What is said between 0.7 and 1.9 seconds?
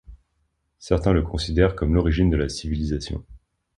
Certains le considèrent